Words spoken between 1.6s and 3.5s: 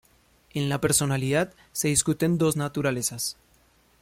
se discuten dos naturalezas.